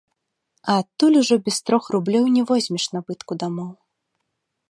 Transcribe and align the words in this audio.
А 0.69 0.77
адтуль 0.83 1.17
ужо 1.21 1.35
без 1.49 1.57
трох 1.67 1.83
рублёў 1.97 2.25
не 2.37 2.43
возьмеш 2.51 2.83
набытку 2.97 3.33
дамоў. 3.43 3.71